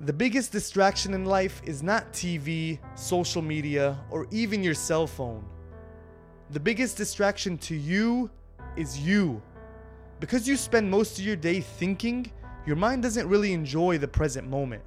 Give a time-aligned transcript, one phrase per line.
[0.00, 5.44] The biggest distraction in life is not TV, social media, or even your cell phone.
[6.50, 8.28] The biggest distraction to you
[8.76, 9.40] is you.
[10.18, 12.30] Because you spend most of your day thinking,
[12.66, 14.82] your mind doesn't really enjoy the present moment.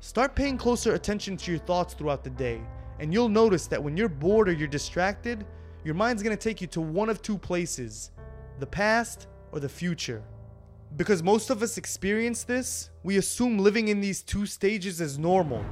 [0.00, 2.60] Start paying closer attention to your thoughts throughout the day,
[2.98, 5.46] and you'll notice that when you're bored or you're distracted,
[5.84, 8.10] your mind's gonna take you to one of two places
[8.58, 10.22] the past or the future.
[10.96, 15.64] Because most of us experience this, we assume living in these two stages is normal,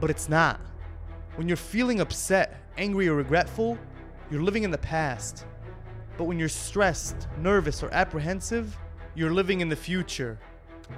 [0.00, 0.60] but it's not.
[1.34, 3.76] When you're feeling upset, angry, or regretful,
[4.30, 5.44] you're living in the past.
[6.16, 8.76] But when you're stressed, nervous, or apprehensive,
[9.16, 10.38] you're living in the future.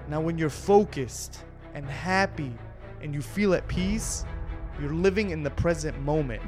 [0.09, 2.53] Now, when you're focused and happy
[3.01, 4.27] and you feel at peace,
[4.81, 6.43] you're living in the present moment.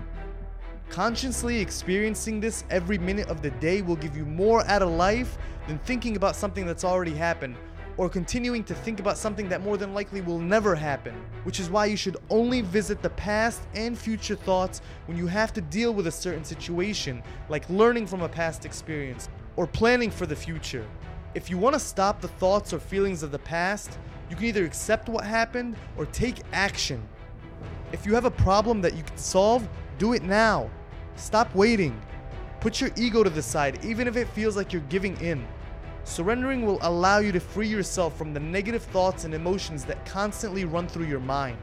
[0.91, 5.39] Consciously experiencing this every minute of the day will give you more out of life
[5.67, 7.57] than thinking about something that's already happened
[7.97, 11.71] or continuing to think about something that more than likely will never happen, which is
[11.71, 15.95] why you should only visit the past and future thoughts when you have to deal
[15.95, 20.87] with a certain situation, like learning from a past experience or planning for the future.
[21.35, 24.65] If you want to stop the thoughts or feelings of the past, you can either
[24.65, 27.03] accept what happened or take action.
[27.93, 30.71] If you have a problem that you can solve, do it now.
[31.17, 32.01] Stop waiting.
[32.61, 35.47] Put your ego to the side, even if it feels like you're giving in.
[36.05, 40.65] Surrendering will allow you to free yourself from the negative thoughts and emotions that constantly
[40.65, 41.57] run through your mind.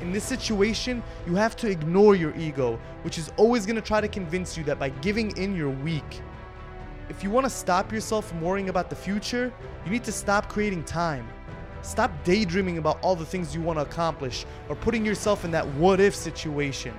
[0.00, 4.00] In this situation, you have to ignore your ego, which is always going to try
[4.00, 6.20] to convince you that by giving in, you're weak.
[7.08, 9.52] If you want to stop yourself from worrying about the future,
[9.84, 11.28] you need to stop creating time.
[11.82, 15.66] Stop daydreaming about all the things you want to accomplish or putting yourself in that
[15.74, 16.94] what if situation.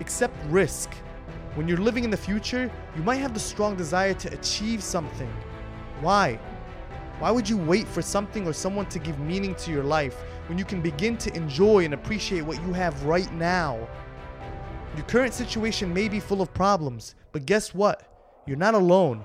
[0.00, 0.90] Accept risk.
[1.54, 5.32] When you're living in the future, you might have the strong desire to achieve something.
[6.00, 6.38] Why?
[7.20, 10.16] Why would you wait for something or someone to give meaning to your life
[10.48, 13.88] when you can begin to enjoy and appreciate what you have right now?
[14.96, 18.42] Your current situation may be full of problems, but guess what?
[18.46, 19.24] You're not alone.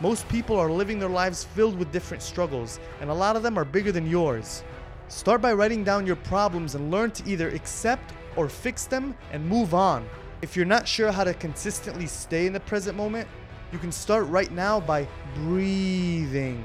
[0.00, 3.58] Most people are living their lives filled with different struggles, and a lot of them
[3.58, 4.64] are bigger than yours.
[5.08, 9.46] Start by writing down your problems and learn to either accept or fix them and
[9.46, 10.06] move on.
[10.42, 13.28] If you're not sure how to consistently stay in the present moment,
[13.72, 16.64] you can start right now by breathing.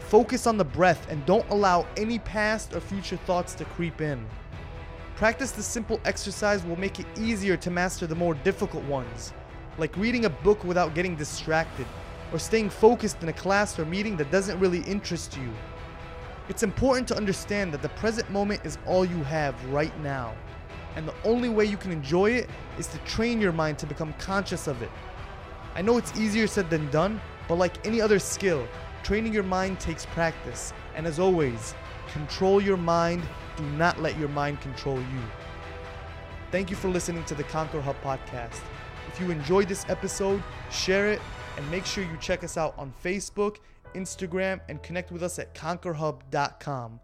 [0.00, 4.24] Focus on the breath and don't allow any past or future thoughts to creep in.
[5.16, 9.32] Practice this simple exercise will make it easier to master the more difficult ones,
[9.76, 11.86] like reading a book without getting distracted,
[12.32, 15.50] or staying focused in a class or meeting that doesn't really interest you.
[16.48, 20.34] It's important to understand that the present moment is all you have right now
[20.98, 24.12] and the only way you can enjoy it is to train your mind to become
[24.14, 24.90] conscious of it.
[25.76, 28.66] I know it's easier said than done, but like any other skill,
[29.04, 30.72] training your mind takes practice.
[30.96, 31.76] And as always,
[32.08, 33.22] control your mind,
[33.56, 35.22] do not let your mind control you.
[36.50, 38.60] Thank you for listening to the Conquer Hub podcast.
[39.06, 40.42] If you enjoyed this episode,
[40.72, 41.22] share it
[41.56, 43.58] and make sure you check us out on Facebook,
[43.94, 46.98] Instagram, and connect with us at conquerhub.com.